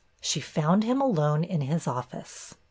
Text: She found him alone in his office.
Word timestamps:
She 0.19 0.41
found 0.41 0.83
him 0.83 0.99
alone 0.99 1.43
in 1.43 1.61
his 1.61 1.85
office. 1.85 2.55